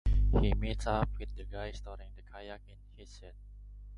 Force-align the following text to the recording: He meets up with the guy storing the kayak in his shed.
He 0.39 0.51
meets 0.55 0.87
up 0.87 1.07
with 1.19 1.35
the 1.35 1.43
guy 1.43 1.71
storing 1.73 2.15
the 2.15 2.23
kayak 2.23 2.61
in 2.67 2.77
his 2.97 3.19
shed. 3.19 3.35